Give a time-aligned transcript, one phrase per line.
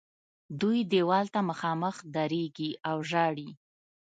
[0.59, 3.49] دوی دیوال ته مخامخ درېږي او ژاړي.